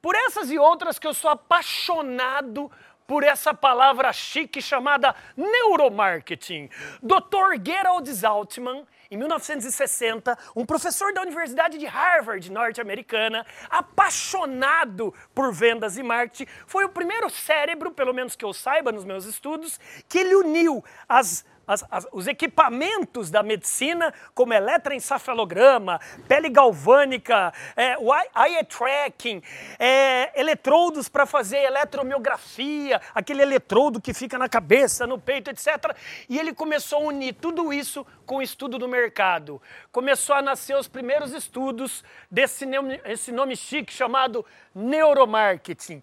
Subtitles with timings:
[0.00, 2.70] Por essas e outras que eu sou apaixonado
[3.08, 6.68] por essa palavra chique chamada neuromarketing.
[7.02, 7.58] Dr.
[7.64, 16.02] Gerald Zaltman, em 1960, um professor da Universidade de Harvard, norte-americana, apaixonado por vendas e
[16.02, 20.34] marketing, foi o primeiro cérebro, pelo menos que eu saiba nos meus estudos, que ele
[20.34, 27.96] uniu as as, as, os equipamentos da medicina, como eletroencefalograma, pele galvânica, é,
[28.34, 29.42] eye tracking,
[29.78, 35.94] é, eletrodos para fazer eletromiografia, aquele eletrodo que fica na cabeça, no peito, etc.
[36.28, 39.60] E ele começou a unir tudo isso com o estudo do mercado.
[39.92, 42.66] Começou a nascer os primeiros estudos desse
[43.04, 44.44] esse nome chique chamado
[44.74, 46.02] neuromarketing.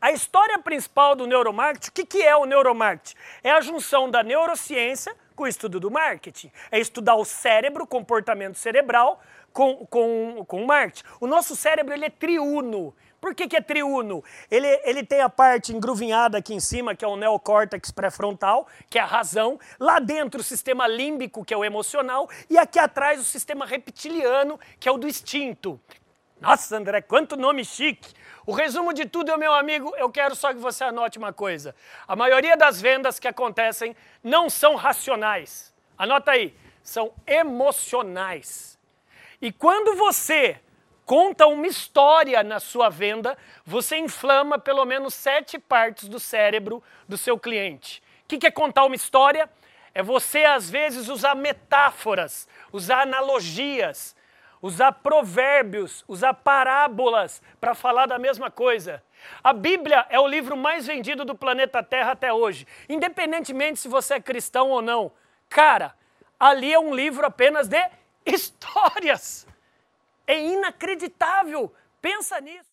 [0.00, 3.16] A história principal do neuromarketing, o que, que é o neuromarketing?
[3.42, 6.50] É a junção da neurociência com o estudo do marketing.
[6.70, 9.20] É estudar o cérebro, comportamento cerebral,
[9.52, 11.04] com, com, com o marketing.
[11.20, 12.94] O nosso cérebro ele é triuno.
[13.20, 14.24] Por que, que é triuno?
[14.50, 18.98] Ele, ele tem a parte engruvinhada aqui em cima, que é o neocórtex pré-frontal, que
[18.98, 19.60] é a razão.
[19.78, 22.28] Lá dentro o sistema límbico, que é o emocional.
[22.48, 25.78] E aqui atrás o sistema reptiliano, que é o do instinto.
[26.40, 28.14] Nossa, André, quanto nome chique!
[28.46, 31.74] O resumo de tudo, meu amigo, eu quero só que você anote uma coisa.
[32.08, 35.72] A maioria das vendas que acontecem não são racionais.
[35.98, 38.78] Anota aí, são emocionais.
[39.40, 40.58] E quando você
[41.04, 47.18] conta uma história na sua venda, você inflama pelo menos sete partes do cérebro do
[47.18, 48.02] seu cliente.
[48.24, 49.50] O que é contar uma história?
[49.92, 54.16] É você, às vezes, usar metáforas, usar analogias,
[54.62, 59.02] usar provérbios, usar parábolas para falar da mesma coisa.
[59.42, 64.14] A Bíblia é o livro mais vendido do planeta Terra até hoje, independentemente se você
[64.14, 65.12] é cristão ou não.
[65.48, 65.94] Cara,
[66.38, 67.82] ali é um livro apenas de
[68.24, 69.46] histórias.
[70.26, 71.72] É inacreditável.
[72.00, 72.68] Pensa nisso.